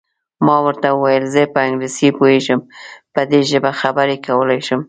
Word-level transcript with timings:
ما 0.45 0.57
ورته 0.65 0.87
وویل: 0.93 1.23
زه 1.33 1.41
په 1.53 1.59
انګلیسي 1.67 2.09
پوهېږم، 2.17 2.59
په 3.13 3.21
دې 3.31 3.41
ژبه 3.49 3.71
خبرې 3.81 4.15
کولای 4.27 4.59
شم. 4.67 4.79